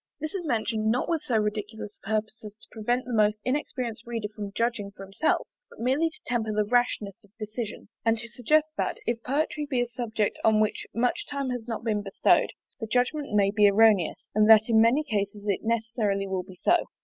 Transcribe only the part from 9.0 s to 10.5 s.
if poetry be a subject